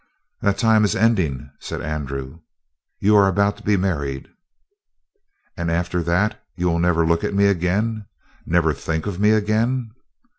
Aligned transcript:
"That 0.41 0.57
time 0.57 0.83
is 0.83 0.95
ending," 0.95 1.51
said 1.59 1.83
Andrew. 1.83 2.39
"You 2.99 3.15
are 3.17 3.27
about 3.27 3.55
to 3.57 3.63
be 3.63 3.77
married." 3.77 4.29
"And 5.55 5.69
after 5.69 6.01
that 6.01 6.43
you 6.55 6.67
will 6.69 6.79
never 6.79 7.05
look 7.05 7.23
at 7.23 7.35
me 7.35 7.45
again, 7.45 8.07
never 8.43 8.73
think 8.73 9.05
of 9.05 9.19
me 9.19 9.29
again?" 9.29 9.91